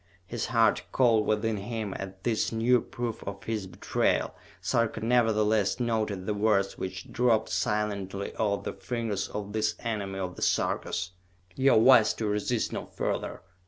His 0.25 0.47
heart 0.47 0.81
cold 0.91 1.27
within 1.27 1.57
him 1.57 1.93
at 1.95 2.23
this 2.23 2.51
new 2.51 2.81
proof 2.81 3.21
of 3.27 3.43
her 3.43 3.67
betrayal, 3.67 4.33
Sarka 4.59 4.99
nevertheless 4.99 5.79
noted 5.79 6.25
the 6.25 6.33
words 6.33 6.75
which 6.75 7.11
dropped 7.11 7.49
silently 7.49 8.35
off 8.35 8.63
the 8.63 8.73
fingers 8.73 9.27
of 9.27 9.53
this 9.53 9.75
enemy 9.77 10.17
of 10.17 10.37
the 10.37 10.41
Sarkas. 10.41 11.11
"You 11.55 11.73
are 11.73 11.79
wise 11.79 12.15
to 12.15 12.25
resist 12.25 12.73
no 12.73 12.87
further! 12.87 13.41